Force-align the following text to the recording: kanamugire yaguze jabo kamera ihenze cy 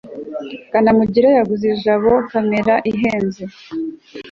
kanamugire 0.71 1.29
yaguze 1.37 1.67
jabo 1.83 2.13
kamera 2.29 2.73
ihenze 2.91 3.41
cy 3.55 3.61